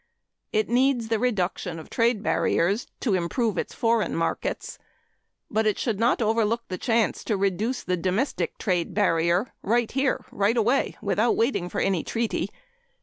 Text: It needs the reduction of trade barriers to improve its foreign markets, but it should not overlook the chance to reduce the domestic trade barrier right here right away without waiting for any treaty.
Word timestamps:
It 0.51 0.67
needs 0.67 1.09
the 1.09 1.19
reduction 1.19 1.77
of 1.77 1.87
trade 1.87 2.23
barriers 2.23 2.87
to 3.01 3.13
improve 3.13 3.55
its 3.55 3.75
foreign 3.75 4.15
markets, 4.15 4.79
but 5.47 5.67
it 5.67 5.77
should 5.77 5.99
not 5.99 6.23
overlook 6.23 6.63
the 6.69 6.77
chance 6.79 7.23
to 7.25 7.37
reduce 7.37 7.83
the 7.83 7.97
domestic 7.97 8.57
trade 8.57 8.95
barrier 8.95 9.53
right 9.61 9.91
here 9.91 10.25
right 10.31 10.57
away 10.57 10.97
without 11.03 11.37
waiting 11.37 11.69
for 11.69 11.79
any 11.79 12.03
treaty. 12.03 12.49